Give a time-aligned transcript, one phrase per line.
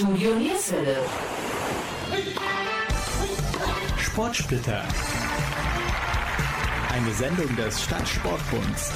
[0.00, 0.96] Studio Nierswelle.
[3.98, 4.82] Sportsplitter.
[6.90, 8.92] Eine Sendung des Stadtsportbunds.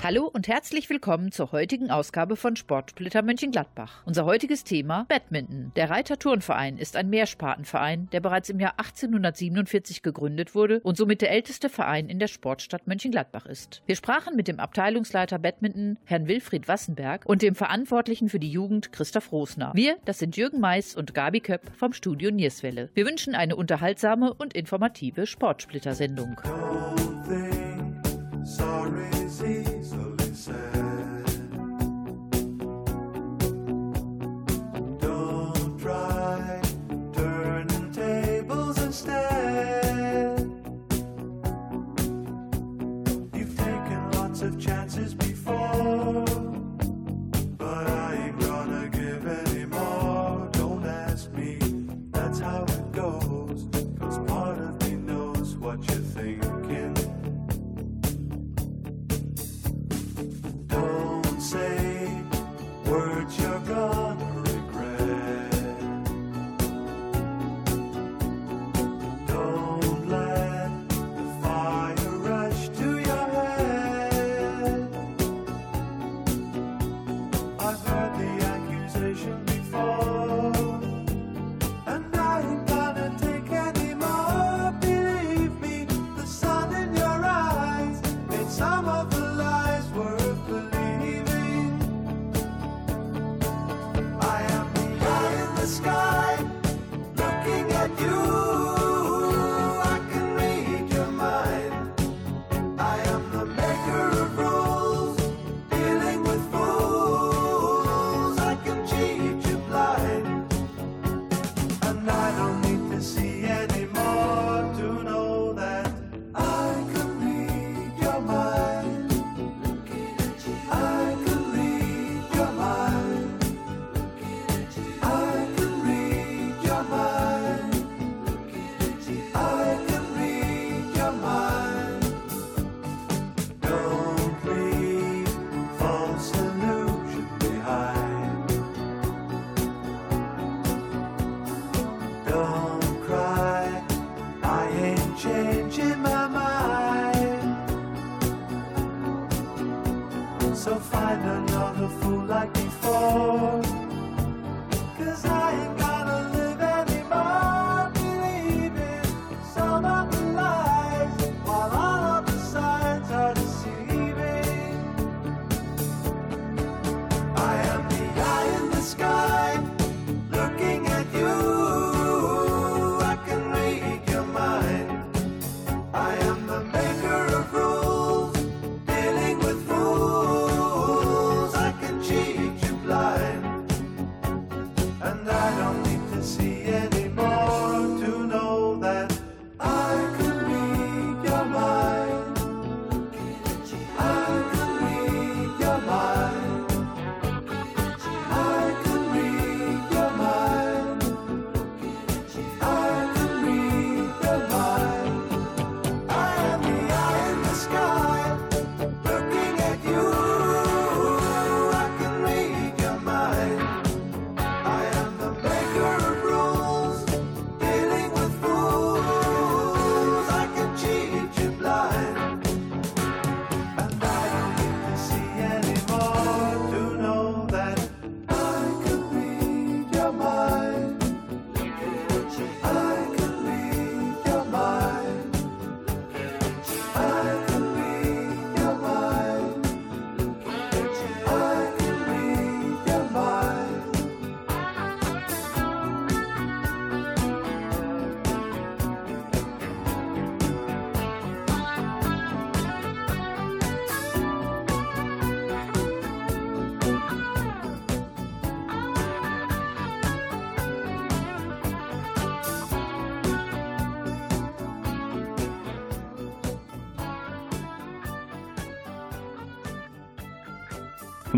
[0.00, 4.02] Hallo und herzlich willkommen zur heutigen Ausgabe von Sportsplitter Mönchengladbach.
[4.06, 5.72] Unser heutiges Thema Badminton.
[5.74, 11.32] Der Reiter-Turnverein ist ein Mehrspartenverein, der bereits im Jahr 1847 gegründet wurde und somit der
[11.32, 13.82] älteste Verein in der Sportstadt Mönchengladbach ist.
[13.86, 18.92] Wir sprachen mit dem Abteilungsleiter Badminton, Herrn Wilfried Wassenberg, und dem Verantwortlichen für die Jugend,
[18.92, 19.72] Christoph Rosner.
[19.74, 22.88] Wir, das sind Jürgen Mais und Gabi Köpp vom Studio Nierswelle.
[22.94, 26.40] Wir wünschen eine unterhaltsame und informative Sportsplitter-Sendung.
[28.44, 29.17] Sorry.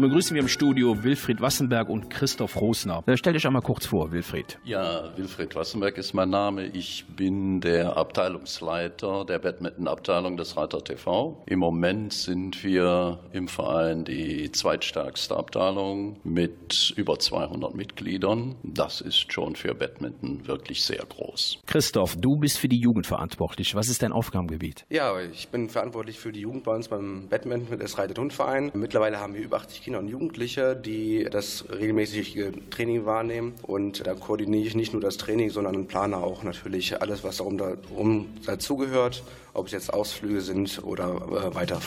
[0.00, 3.02] Nun begrüßen wir im Studio Wilfried Wassenberg und Christoph Rosner.
[3.06, 4.58] Äh, Stell dich einmal kurz vor, Wilfried.
[4.64, 6.68] Ja, Wilfried Wassenberg ist mein Name.
[6.68, 11.44] Ich bin der Abteilungsleiter der Badminton-Abteilung des Reiter TV.
[11.44, 18.56] Im Moment sind wir im Verein die zweitstärkste Abteilung mit über 200 Mitgliedern.
[18.62, 21.58] Das ist schon für Badminton wirklich sehr groß.
[21.66, 23.74] Christoph, du bist für die Jugend verantwortlich.
[23.74, 24.86] Was ist dein Aufgabengebiet?
[24.88, 28.70] Ja, ich bin verantwortlich für die Jugend bei uns beim Badminton mit des Reiter-Hund-Verein.
[28.72, 33.54] Mittlerweile haben wir über 80 Kinder und Jugendliche, die das regelmäßige Training wahrnehmen.
[33.62, 37.58] Und da koordiniere ich nicht nur das Training, sondern plane auch natürlich alles, was darum,
[37.58, 41.80] darum dazugehört, ob es jetzt Ausflüge sind oder äh, weitere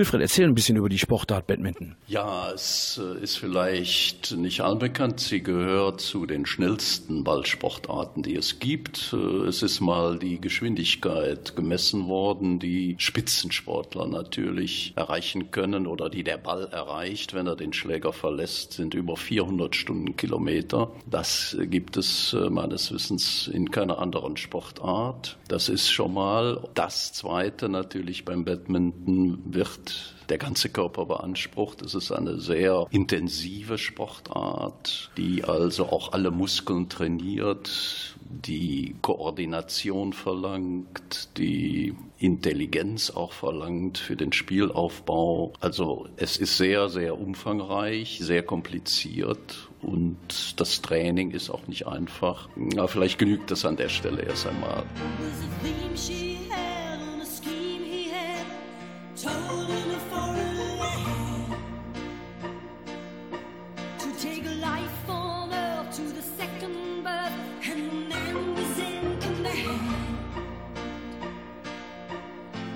[0.00, 1.94] Wilfried, erzähl ein bisschen über die Sportart Badminton.
[2.06, 5.20] Ja, es äh, ist vielleicht nicht allen bekannt.
[5.20, 9.12] Sie gehört zu den schnellsten Ballsportarten, die es gibt.
[9.12, 16.24] Äh, Es ist mal die Geschwindigkeit gemessen worden, die Spitzensportler natürlich erreichen können oder die
[16.24, 20.90] der Ball erreicht, wenn er den Schläger verlässt, sind über 400 Stundenkilometer.
[21.10, 25.36] Das gibt es äh, meines Wissens in keiner anderen Sportart.
[25.48, 29.89] Das ist schon mal das Zweite natürlich beim Badminton wird
[30.30, 31.82] der ganze Körper beansprucht.
[31.82, 41.36] Es ist eine sehr intensive Sportart, die also auch alle Muskeln trainiert, die Koordination verlangt,
[41.36, 45.52] die Intelligenz auch verlangt für den Spielaufbau.
[45.60, 52.48] Also es ist sehr, sehr umfangreich, sehr kompliziert und das Training ist auch nicht einfach.
[52.76, 54.84] Aber vielleicht genügt das an der Stelle erst einmal.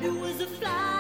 [0.03, 0.94] It was a flight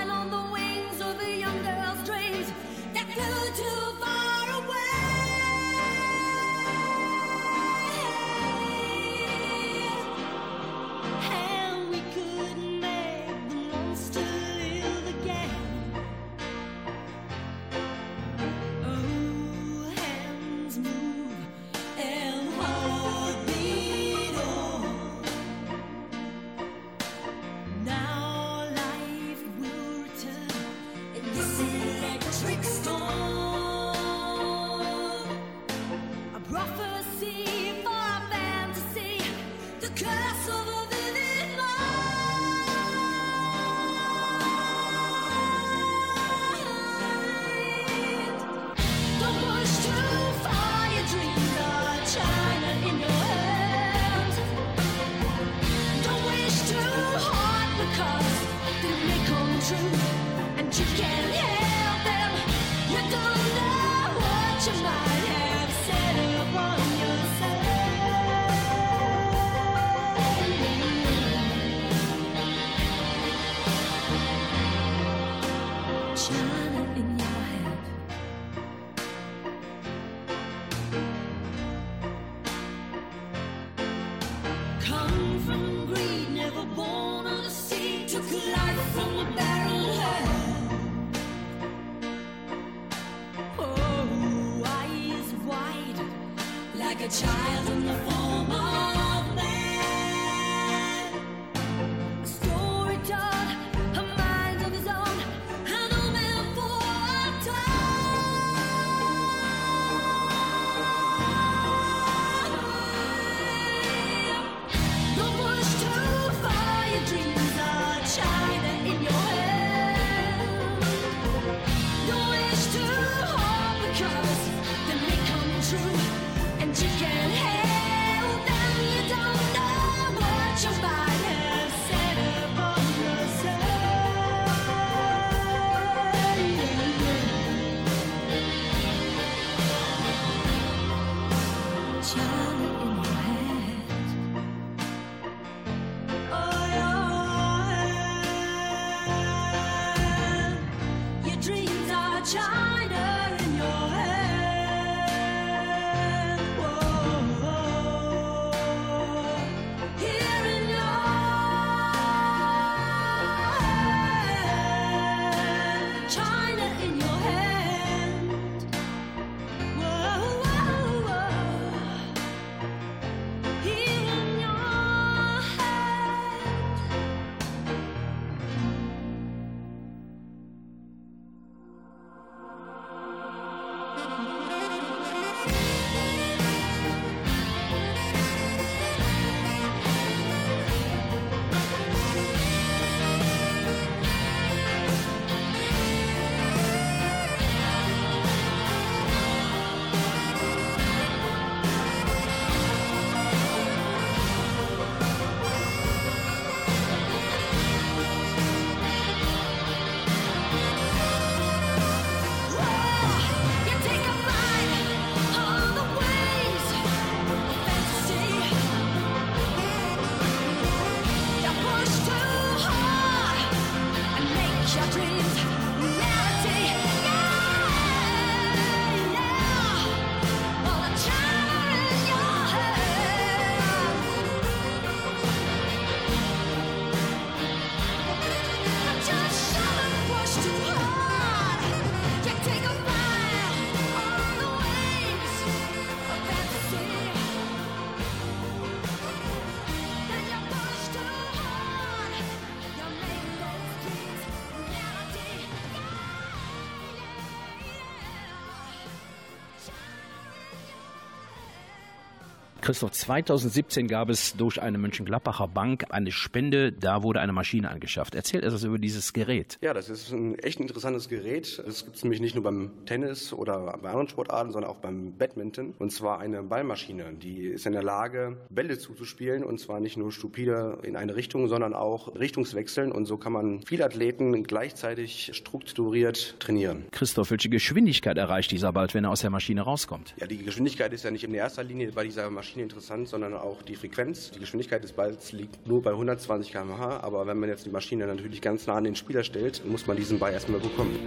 [262.64, 268.14] Christoph, 2017 gab es durch eine Mönchengladbacher Bank eine Spende, da wurde eine Maschine angeschafft.
[268.14, 269.58] Erzähl etwas über dieses Gerät.
[269.60, 271.62] Ja, das ist ein echt interessantes Gerät.
[271.66, 275.12] Das gibt es nämlich nicht nur beim Tennis oder bei anderen Sportarten, sondern auch beim
[275.12, 275.74] Badminton.
[275.78, 277.12] Und zwar eine Ballmaschine.
[277.12, 279.44] Die ist in der Lage, Bälle zuzuspielen.
[279.44, 282.92] Und zwar nicht nur stupide in eine Richtung, sondern auch Richtungswechseln.
[282.92, 286.86] Und so kann man viele Athleten gleichzeitig strukturiert trainieren.
[286.92, 290.14] Christoph, welche Geschwindigkeit erreicht dieser bald, wenn er aus der Maschine rauskommt?
[290.16, 293.62] Ja, die Geschwindigkeit ist ja nicht in erster Linie bei dieser Maschine interessant, sondern auch
[293.62, 294.30] die Frequenz.
[294.30, 298.06] Die Geschwindigkeit des Balls liegt nur bei 120 km/h, aber wenn man jetzt die Maschine
[298.06, 300.98] natürlich ganz nah an den Spieler stellt, muss man diesen Ball erstmal bekommen.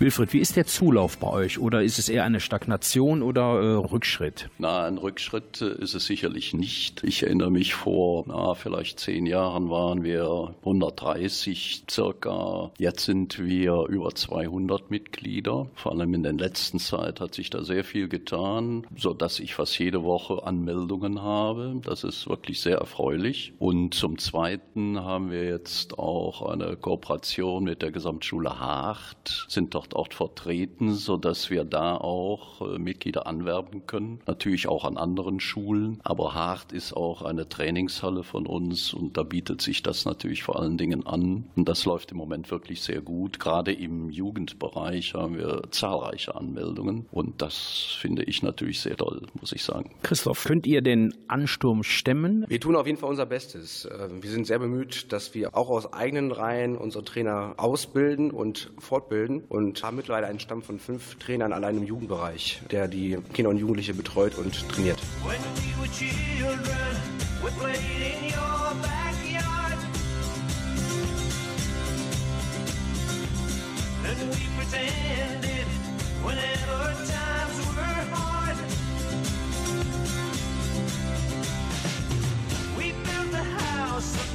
[0.00, 1.58] Wilfried, wie ist der Zulauf bei euch?
[1.58, 4.48] Oder ist es eher eine Stagnation oder äh, Rückschritt?
[4.56, 7.04] Na, ein Rückschritt äh, ist es sicherlich nicht.
[7.04, 12.70] Ich erinnere mich vor, na, vielleicht zehn Jahren waren wir 130 circa.
[12.78, 15.66] Jetzt sind wir über 200 Mitglieder.
[15.74, 19.54] Vor allem in der letzten Zeit hat sich da sehr viel getan, so dass ich
[19.54, 21.78] fast jede Woche Anmeldungen habe.
[21.84, 23.52] Das ist wirklich sehr erfreulich.
[23.58, 29.96] Und zum Zweiten haben wir jetzt auch eine Kooperation mit der Gesamtschule Hart, sind dort
[29.96, 34.20] auch vertreten, so dass wir da auch äh, Mitglieder anwerben können.
[34.26, 36.00] Natürlich auch an anderen Schulen.
[36.02, 40.60] Aber Hart ist auch eine Trainingshalle von uns und da bietet sich das natürlich vor
[40.60, 41.50] allen Dingen an.
[41.56, 43.40] Und das läuft im Moment wirklich sehr gut.
[43.40, 49.52] Gerade im Jugendbereich haben wir zahlreiche Anmeldungen und das finde ich natürlich sehr toll, muss
[49.52, 49.94] ich sagen.
[50.02, 52.44] Christoph, könnt ihr den Ansturm stemmen?
[52.48, 53.84] Wir tun auf jeden Fall unser Bestes.
[53.84, 58.72] Äh, Wir sind sehr bemüht, dass wir auch aus eigenen Reihen unsere Trainer ausbilden und
[58.78, 63.50] fortbilden und haben mittlerweile einen Stamm von fünf Trainern allein im Jugendbereich, der die Kinder
[63.50, 64.98] und Jugendliche betreut und trainiert.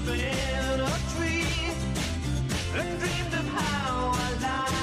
[0.06, 0.22] Built
[0.80, 1.42] a tree
[2.78, 4.75] and dreamed of how our life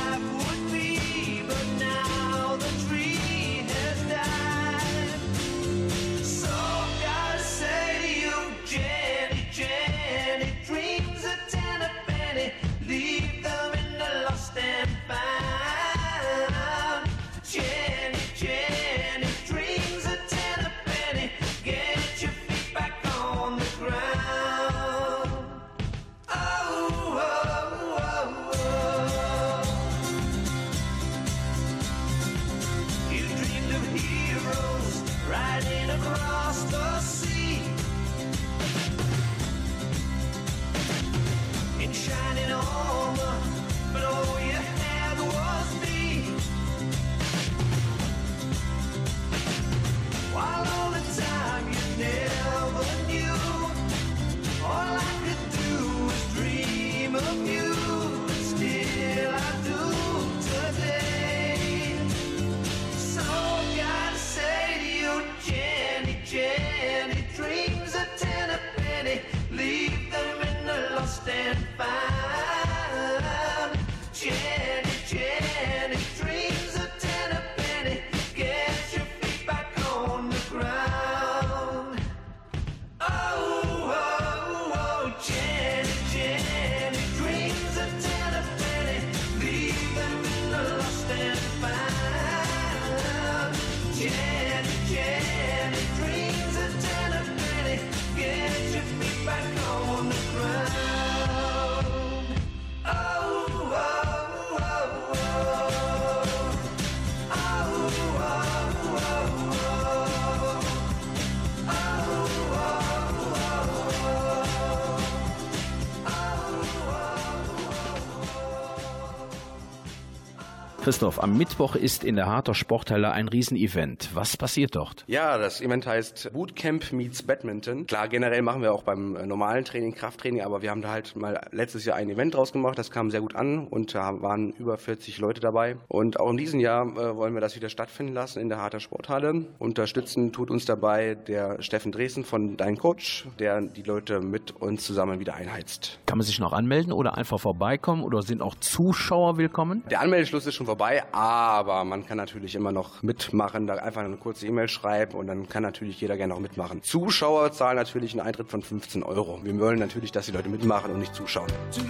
[120.93, 124.11] Christoph, am Mittwoch ist in der Harter Sporthalle ein Riesenevent.
[124.13, 125.05] Was passiert dort?
[125.07, 127.87] Ja, das Event heißt Bootcamp meets Badminton.
[127.87, 131.17] Klar, generell machen wir auch beim äh, normalen Training, Krafttraining, aber wir haben da halt
[131.17, 132.79] mal letztes Jahr ein Event draus gemacht.
[132.79, 135.77] Das kam sehr gut an und da waren über 40 Leute dabei.
[135.89, 138.79] Und auch in diesem Jahr äh, wollen wir das wieder stattfinden lassen in der Harter
[138.79, 139.47] Sporthalle.
[139.59, 144.85] Unterstützen tut uns dabei der Steffen Dresen von Dein Coach, der die Leute mit uns
[144.85, 146.01] zusammen wieder einheizt.
[146.05, 149.85] Kann man sich noch anmelden oder einfach vorbeikommen oder sind auch Zuschauer willkommen?
[149.91, 150.82] Der Anmeldeschluss ist schon vorbei,
[151.13, 155.49] aber man kann natürlich immer noch mitmachen, da einfach eine kurze E-Mail schreiben und dann
[155.49, 156.83] kann natürlich jeder gerne noch mitmachen.
[156.83, 159.41] Zuschauer zahlen natürlich einen Eintritt von 15 Euro.
[159.43, 161.49] Wir wollen natürlich, dass die Leute mitmachen und nicht zuschauen.
[161.75, 161.83] Do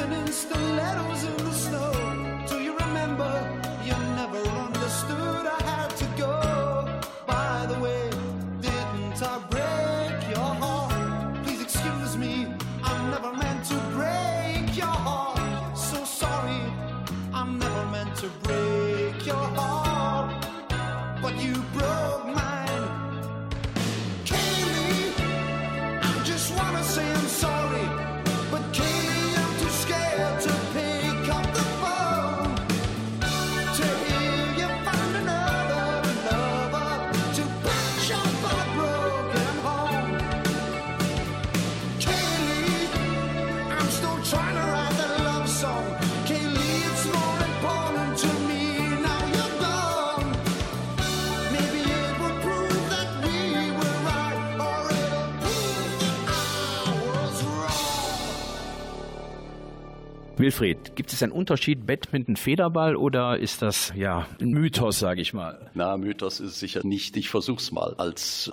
[0.00, 1.29] listening stilettos
[60.40, 65.70] Wilfried, gibt es einen Unterschied Badminton-Federball oder ist das ja ein Mythos, sage ich mal?
[65.74, 67.16] Na, Mythos ist sicher nicht.
[67.18, 67.94] Ich versuch's mal.
[67.98, 68.50] Als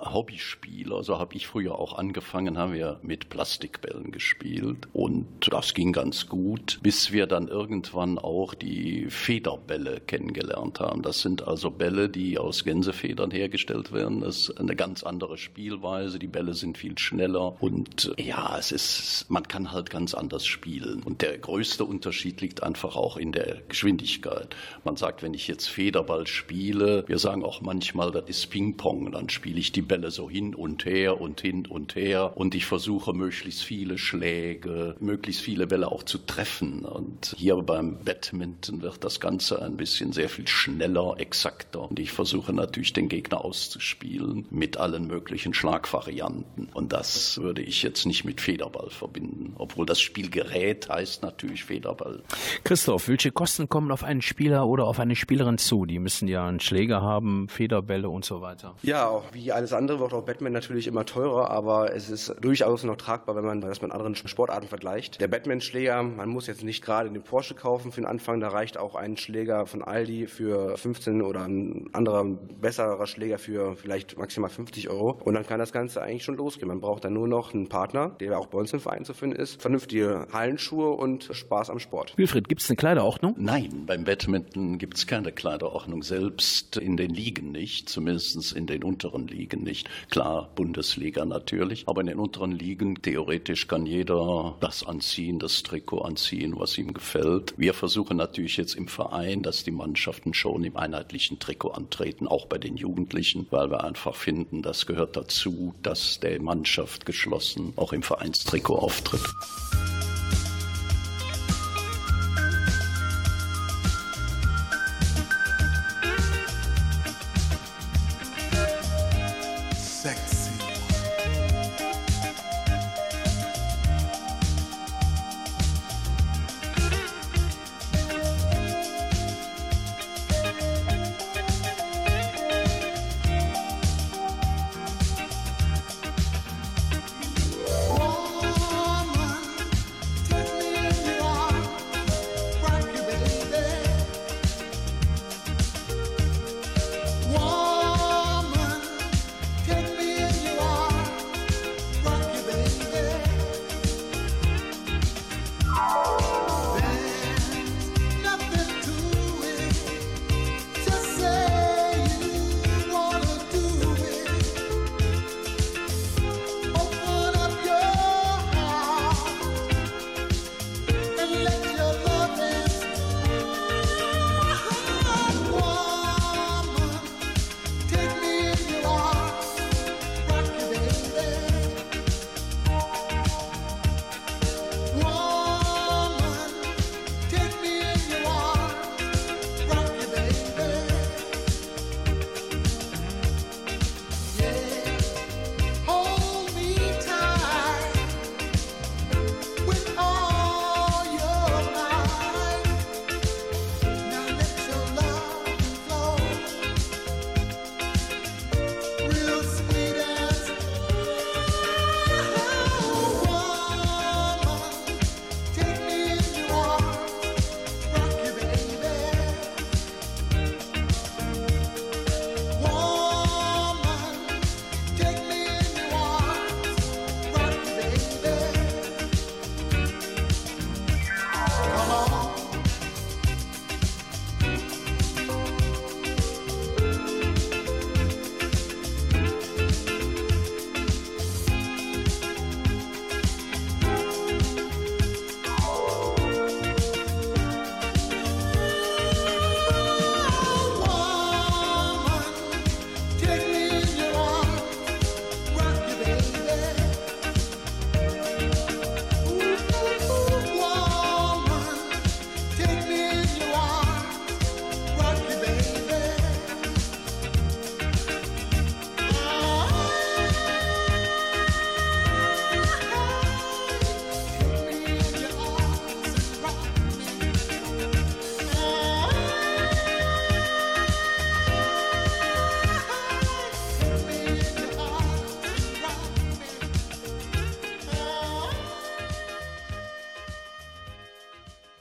[0.88, 5.92] Hobbyspieler, so habe ich früher auch angefangen, haben wir mit Plastikbällen gespielt und das ging
[5.92, 11.02] ganz gut, bis wir dann irgendwann auch die Federbälle kennengelernt haben.
[11.02, 14.20] Das sind also Bälle, die aus Gänsefedern hergestellt werden.
[14.20, 16.18] Das ist eine ganz andere Spielweise.
[16.18, 21.02] Die Bälle sind viel schneller und ja, es ist, man kann halt ganz anders spielen.
[21.02, 24.54] Und der größte Unterschied liegt einfach auch in der Geschwindigkeit.
[24.84, 29.12] Man sagt, wenn ich jetzt Federball spiele, wir sagen auch manchmal, das ist Ping-Pong.
[29.12, 32.66] Dann spiele ich die Bälle so hin und her und hin und her und ich
[32.66, 36.84] versuche möglichst viele Schläge, möglichst viele Bälle auch zu treffen.
[36.84, 41.88] Und hier beim Badminton wird das Ganze ein bisschen sehr viel schneller, exakter.
[41.88, 46.68] Und ich versuche natürlich den Gegner auszuspielen mit allen möglichen Schlagvarianten.
[46.74, 49.54] Und das würde ich jetzt nicht mit Federball verbinden.
[49.58, 52.22] Obwohl das Spielgerät heißt natürlich Federball.
[52.64, 55.86] Christoph, welche Kosten kommen auf einen Spieler oder auf eine Spielerin zu?
[55.86, 58.74] Die müssen ja einen Schläger haben, Federbälle und so weiter.
[58.82, 62.84] Ja, auch wie alles andere wird auch Batman natürlich immer teurer, aber es ist durchaus
[62.84, 65.20] noch tragbar, wenn man das mit anderen Sportarten vergleicht.
[65.20, 68.78] Der Batman-Schläger, man muss jetzt nicht gerade den Porsche kaufen für den Anfang, da reicht
[68.78, 74.50] auch ein Schläger von Aldi für 15 oder ein anderer besserer Schläger für vielleicht maximal
[74.50, 76.68] 50 Euro und dann kann das Ganze eigentlich schon losgehen.
[76.68, 79.36] Man braucht dann nur noch einen Partner, der auch bei uns im Verein zu finden
[79.36, 82.14] ist, vernünftige Hallenschuhe und Spaß am Sport.
[82.16, 83.34] Wilfried, gibt es eine Kleiderordnung?
[83.38, 88.84] Nein, beim Badminton gibt es keine Kleiderordnung, selbst in den Ligen nicht, zumindest in den
[88.84, 89.88] unteren Ligen nicht.
[90.10, 96.00] Klar, Bundesliga natürlich, aber in den unteren Ligen theoretisch kann jeder das anziehen, das Trikot
[96.00, 97.54] anziehen, was ihm gefällt.
[97.56, 102.46] Wir versuchen natürlich jetzt im Verein, dass die Mannschaften schon im einheitlichen Trikot antreten, auch
[102.46, 107.92] bei den Jugendlichen, weil wir einfach finden, das gehört dazu, dass der Mannschaft geschlossen auch
[107.92, 109.22] im Vereinstrikot auftritt.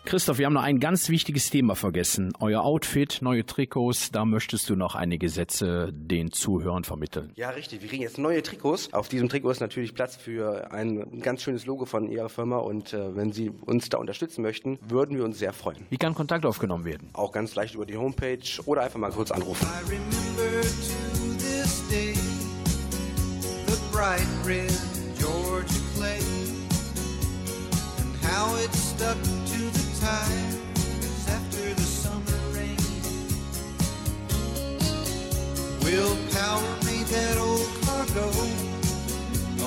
[0.08, 2.32] Christoph, wir haben noch ein ganz wichtiges Thema vergessen.
[2.40, 7.34] Euer Outfit, neue Trikots, da möchtest du noch einige Sätze den Zuhörern vermitteln.
[7.36, 7.82] Ja, richtig.
[7.82, 8.94] Wir kriegen jetzt neue Trikots.
[8.94, 12.94] Auf diesem Trikot ist natürlich Platz für ein ganz schönes Logo von Ihrer Firma und
[12.94, 15.86] äh, wenn Sie uns da unterstützen möchten, würden wir uns sehr freuen.
[15.90, 17.10] Wie kann Kontakt aufgenommen werden?
[17.12, 19.68] Auch ganz leicht über die Homepage oder einfach mal kurz anrufen.
[19.68, 22.14] I remember to this day
[23.66, 24.72] the bright red
[25.20, 26.22] Georgia clay
[28.00, 29.47] and how it stuck
[30.08, 32.80] tires after the summer rain.
[35.84, 38.28] Willpower made that old car go.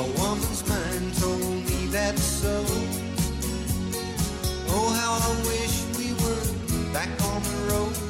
[0.00, 2.56] A woman's mind told me that's so.
[4.72, 6.46] Oh, how I wish we were
[6.94, 8.09] back on the road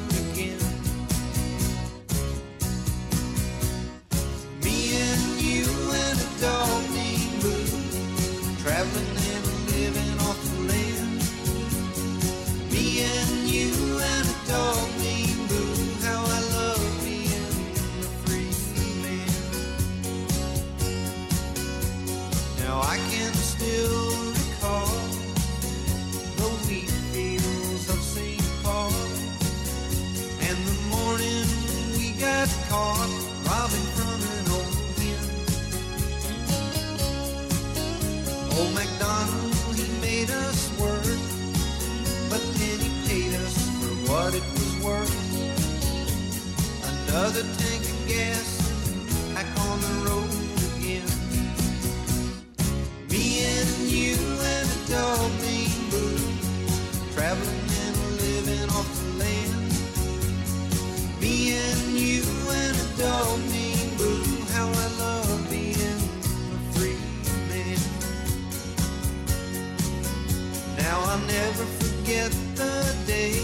[72.11, 73.39] forget the day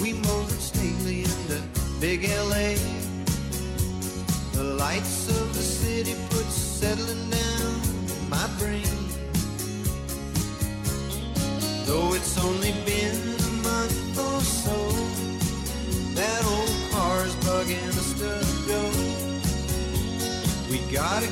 [0.00, 1.60] we motored stately into
[2.00, 2.76] big LA.
[4.52, 7.80] The lights of the city put settling down
[8.28, 8.98] my brain.
[11.86, 14.78] Though it's only been a month or so,
[16.14, 18.32] that old car's bugging us to
[18.70, 18.82] go.
[20.70, 21.26] We gotta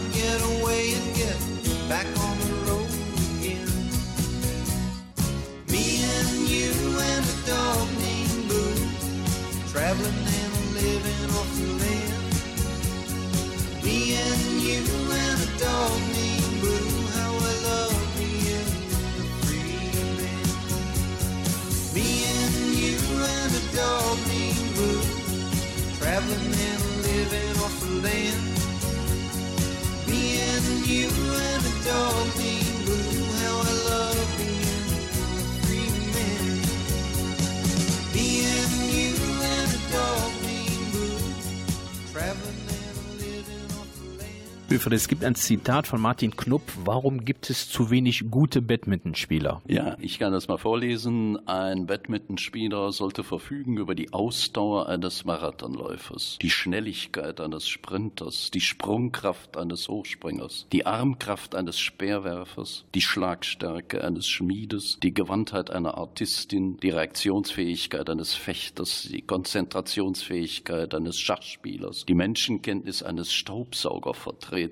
[7.48, 8.76] dog named Boo,
[9.72, 12.22] traveling and living off the land.
[13.82, 13.96] Me
[14.26, 14.84] and you
[15.24, 18.68] and a dog named Boo, how I love being
[19.20, 19.88] a free
[20.18, 20.48] man.
[21.96, 23.00] Me and you
[23.36, 25.00] and a dog named Boo,
[25.98, 28.42] traveling and living off the land.
[30.06, 30.20] Me
[30.52, 31.08] and you
[31.48, 32.26] and a dog
[44.78, 44.84] land.
[44.84, 46.62] Wilfried, es gibt ein Zitat von Martin Knupp.
[46.84, 49.60] Warum gibt es zu wenig gute Badmintonspieler?
[49.66, 51.48] Ja, ich kann das mal vorlesen.
[51.48, 59.56] Ein Badmintonspieler sollte verfügen über die Ausdauer eines Marathonläufers, die Schnelligkeit eines Sprinters, die Sprungkraft
[59.56, 66.90] eines Hochspringers, die Armkraft eines Speerwerfers, die Schlagstärke eines Schmiedes, die Gewandtheit einer Artistin, die
[66.90, 74.67] Reaktionsfähigkeit eines Fechters, die Konzentrationsfähigkeit eines Schachspielers, die Menschenkenntnis eines Staubsaugervertreters,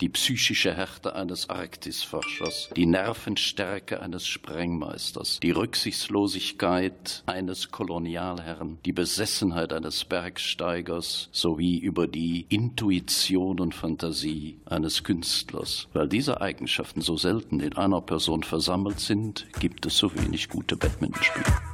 [0.00, 9.72] die psychische Härte eines Arktisforschers, die Nervenstärke eines Sprengmeisters, die Rücksichtslosigkeit eines Kolonialherrn, die Besessenheit
[9.72, 15.88] eines Bergsteigers sowie über die Intuition und Fantasie eines Künstlers.
[15.92, 20.76] Weil diese Eigenschaften so selten in einer Person versammelt sind, gibt es so wenig gute
[20.76, 21.69] Badmintonspieler.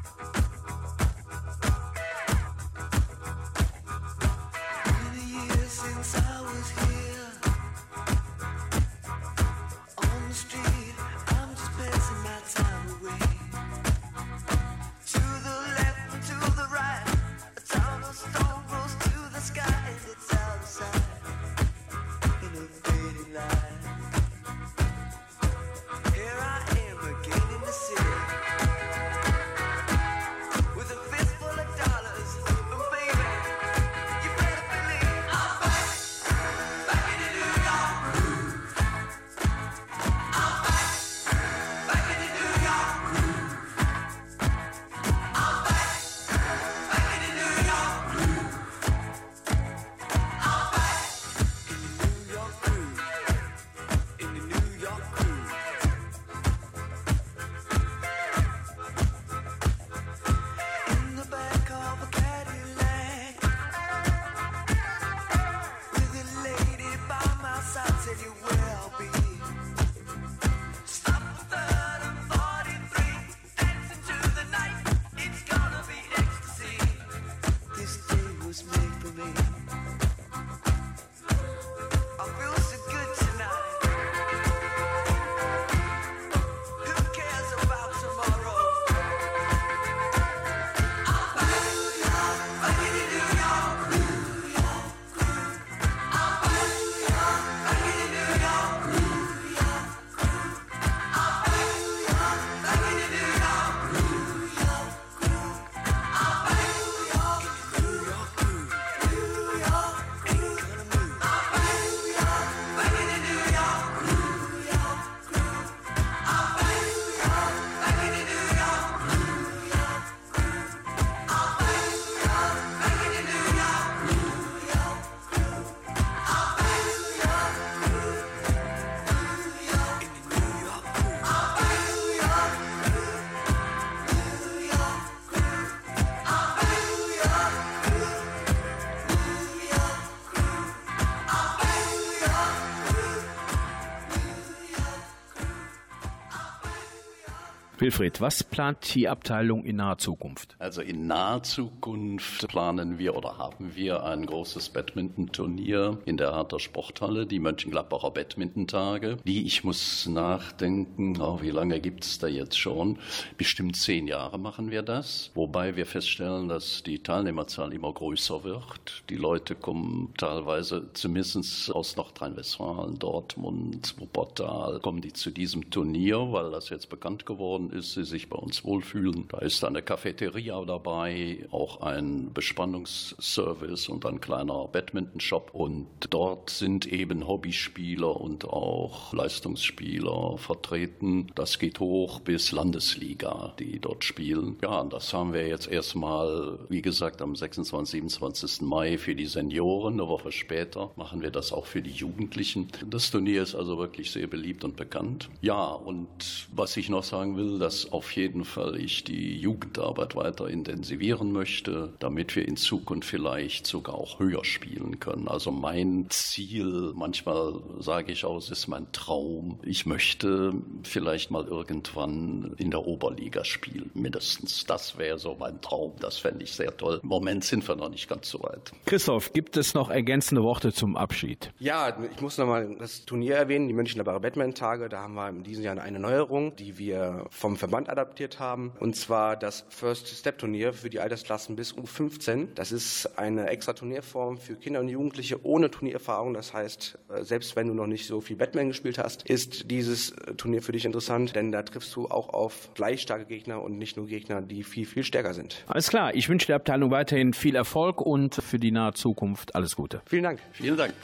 [147.97, 150.57] Wilfried, was plant die Abteilung in naher Zukunft?
[150.59, 156.59] Also in naher Zukunft planen wir oder haben wir ein großes Badminton-Turnier in der Hertha
[156.59, 159.18] Sporthalle, die Mönchengladbacher Badminton-Tage.
[159.26, 162.98] Die, ich muss nachdenken, oh, wie lange gibt es da jetzt schon?
[163.36, 165.32] Bestimmt zehn Jahre machen wir das.
[165.34, 169.04] Wobei wir feststellen, dass die Teilnehmerzahl immer größer wird.
[169.11, 176.50] Die Leute kommen teilweise zumindest aus Nordrhein-Westfalen, Dortmund, Wuppertal, kommen die zu diesem Turnier, weil
[176.50, 179.26] das jetzt bekannt geworden ist, sie sich bei uns wohlfühlen.
[179.28, 185.51] Da ist eine Cafeteria dabei, auch ein Bespannungsservice und ein kleiner Badminton-Shop.
[185.53, 191.28] Und dort sind eben Hobbyspieler und auch Leistungsspieler vertreten.
[191.34, 194.57] Das geht hoch bis Landesliga, die dort spielen.
[194.62, 197.66] Ja, und das haben wir jetzt erstmal, wie gesagt, am 26.
[197.97, 198.62] 27.
[198.62, 199.94] Mai für die Senioren.
[199.94, 202.68] Eine Woche später machen wir das auch für die Jugendlichen.
[202.88, 205.28] Das Turnier ist also wirklich sehr beliebt und bekannt.
[205.40, 210.49] Ja, und was ich noch sagen will, dass auf jeden Fall ich die Jugendarbeit weiter
[210.49, 215.28] intensivieren möchte, damit wir in Zukunft vielleicht sogar auch höher spielen können.
[215.28, 219.61] Also mein Ziel, manchmal sage ich auch, es ist mein Traum.
[219.62, 224.64] Ich möchte vielleicht mal irgendwann in der Oberliga spielen, mindestens.
[224.64, 225.95] Das wäre so mein Traum.
[226.01, 227.01] Das fände ich sehr toll.
[227.03, 228.72] Im Moment sind wir noch nicht ganz so weit.
[228.84, 231.53] Christoph, gibt es noch ergänzende Worte zum Abschied?
[231.59, 234.89] Ja, ich muss nochmal das Turnier erwähnen, die Mönchengladbacher Batman-Tage.
[234.89, 238.72] Da haben wir in diesem Jahr eine Neuerung, die wir vom Verband adaptiert haben.
[238.81, 242.49] Und zwar das First Step Turnier für die Altersklassen bis U15.
[242.55, 246.35] Das ist eine extra Turnierform für Kinder und Jugendliche ohne Turniererfahrung.
[246.35, 250.11] Das heißt, äh, selbst wenn du noch nicht so viel Batman gespielt hast, ist dieses
[250.11, 253.79] äh, Turnier für dich interessant, denn da triffst du auch auf gleich starke Gegner und
[253.79, 255.64] nicht nur Gegner, die viel, viel stärker sind.
[255.66, 259.77] Alles klar, ich wünsche der Abteilung weiterhin viel Erfolg und für die nahe Zukunft alles
[259.77, 260.03] Gute.
[260.07, 260.41] Vielen Dank.
[260.53, 260.95] Vielen Dank.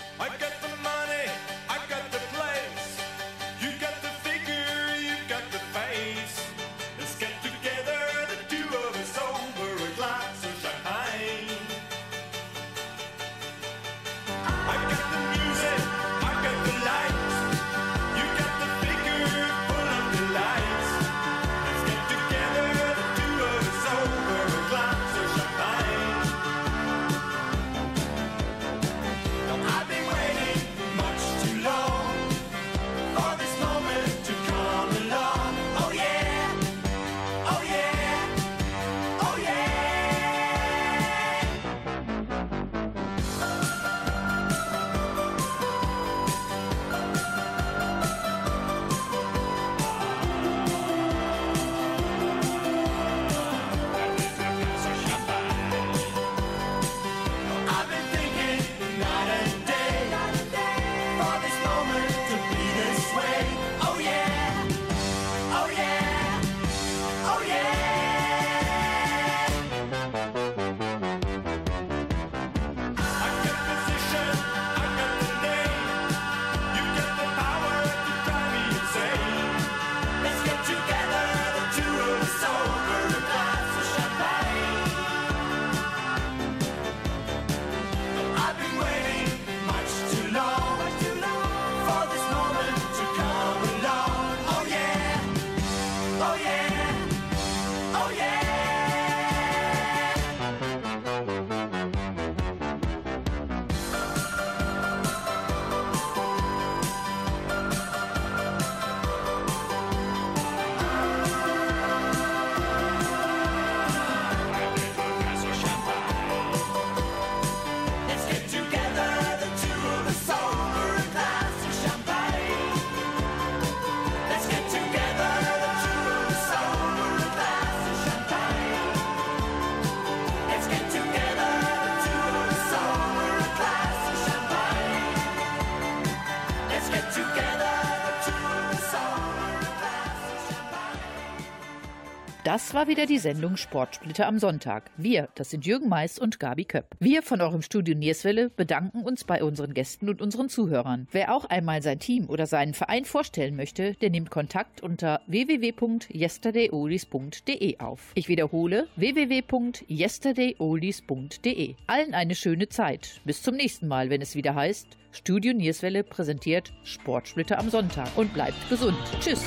[142.53, 144.91] Das war wieder die Sendung Sportsplitter am Sonntag.
[144.99, 146.95] Wir, das sind Jürgen Mais und Gabi Köpp.
[147.01, 151.09] Wir von eurem Studio Nierswelle bedanken uns bei unseren Gästen und unseren Zuhörern.
[151.13, 157.79] Wer auch einmal sein Team oder seinen Verein vorstellen möchte, der nimmt Kontakt unter www.yesterdayoldies.de
[157.79, 158.11] auf.
[158.13, 161.75] Ich wiederhole www.yesterdayoldies.de.
[161.87, 163.23] Allen eine schöne Zeit.
[163.25, 168.35] Bis zum nächsten Mal, wenn es wieder heißt Studio Nierswelle präsentiert Sportsplitter am Sonntag und
[168.35, 168.99] bleibt gesund.
[169.21, 169.43] Tschüss.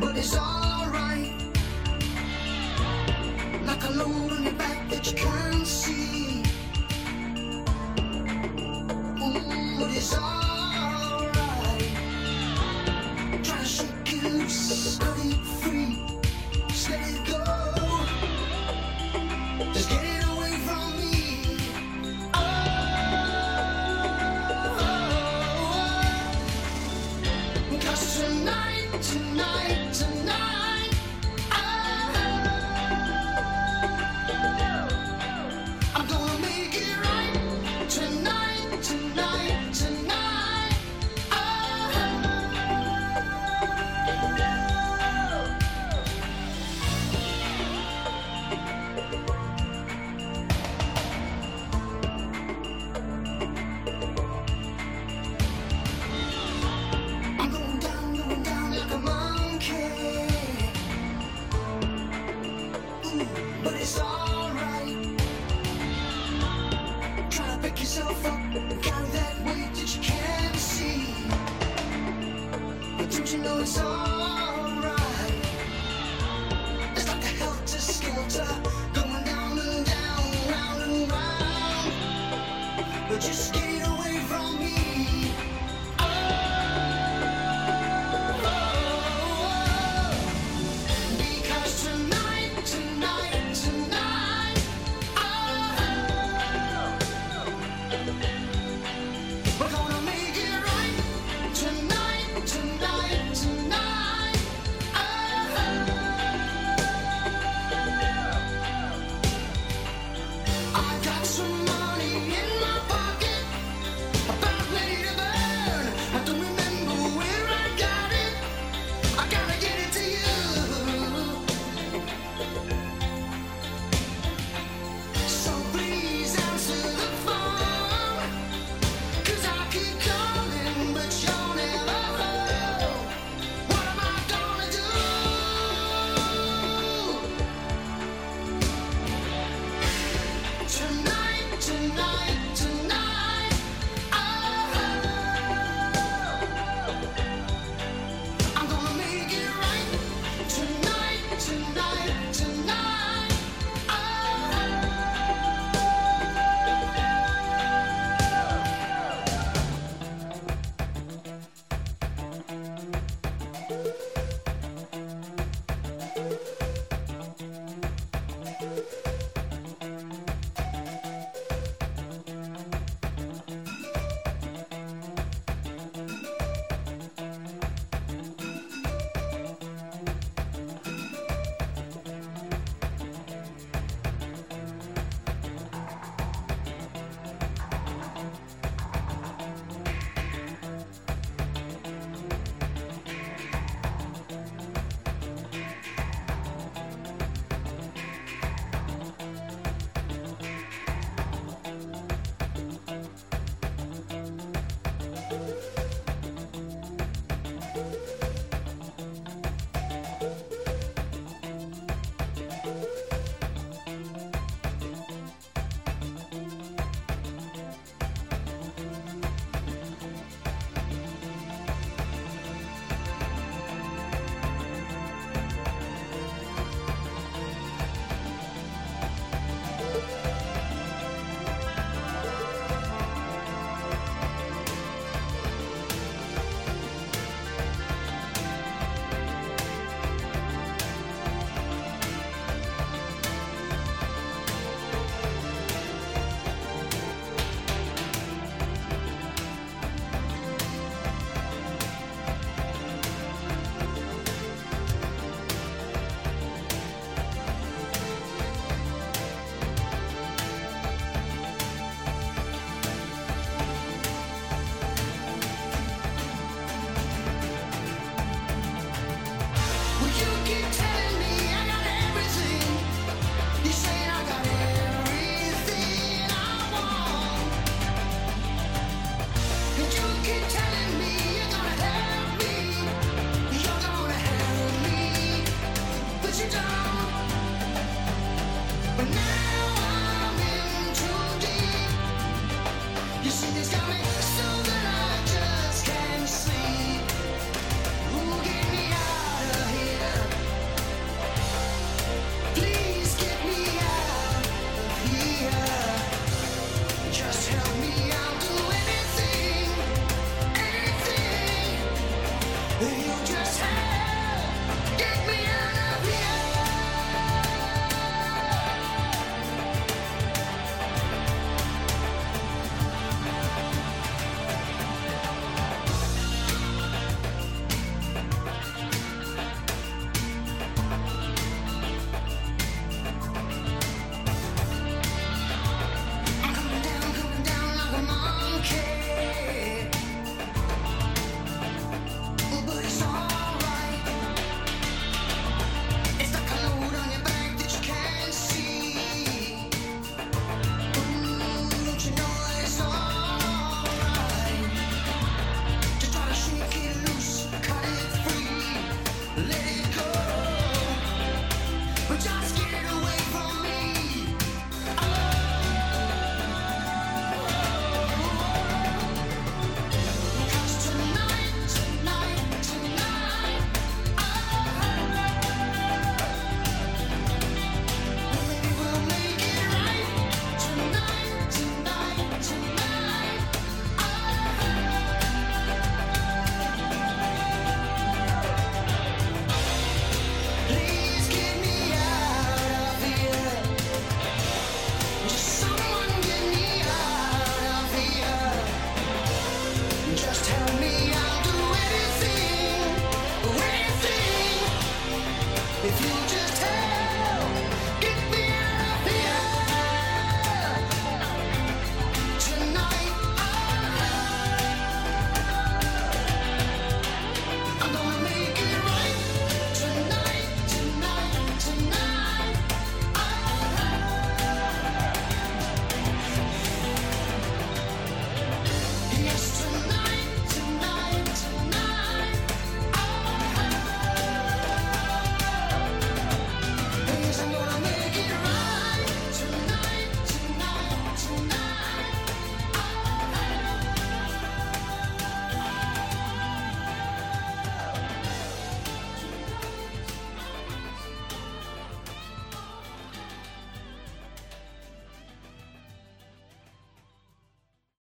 [0.00, 1.32] but it's alright.
[3.66, 6.42] Like a load on your back that you can't see.
[9.20, 11.34] Ooh, but it's alright.
[13.42, 16.06] Try to shake it loose, cut it free,
[16.68, 17.57] just let it go.